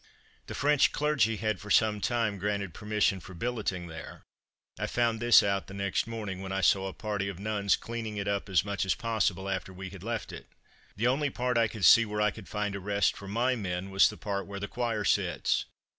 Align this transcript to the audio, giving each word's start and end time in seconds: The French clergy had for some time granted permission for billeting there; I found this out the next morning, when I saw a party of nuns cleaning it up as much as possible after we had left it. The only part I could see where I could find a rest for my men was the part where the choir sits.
The 0.47 0.55
French 0.55 0.91
clergy 0.93 1.35
had 1.35 1.59
for 1.59 1.69
some 1.69 2.01
time 2.01 2.39
granted 2.39 2.73
permission 2.73 3.19
for 3.19 3.35
billeting 3.35 3.85
there; 3.85 4.23
I 4.79 4.87
found 4.87 5.19
this 5.19 5.43
out 5.43 5.67
the 5.67 5.75
next 5.75 6.07
morning, 6.07 6.41
when 6.41 6.51
I 6.51 6.61
saw 6.61 6.87
a 6.87 6.91
party 6.93 7.29
of 7.29 7.37
nuns 7.37 7.75
cleaning 7.75 8.17
it 8.17 8.27
up 8.27 8.49
as 8.49 8.65
much 8.65 8.83
as 8.83 8.95
possible 8.95 9.47
after 9.47 9.71
we 9.71 9.91
had 9.91 10.01
left 10.01 10.31
it. 10.31 10.47
The 10.95 11.05
only 11.05 11.29
part 11.29 11.55
I 11.55 11.67
could 11.67 11.85
see 11.85 12.03
where 12.03 12.19
I 12.19 12.31
could 12.31 12.49
find 12.49 12.73
a 12.75 12.79
rest 12.79 13.15
for 13.15 13.27
my 13.27 13.55
men 13.55 13.91
was 13.91 14.09
the 14.09 14.17
part 14.17 14.47
where 14.47 14.59
the 14.59 14.67
choir 14.67 15.03
sits. 15.03 15.65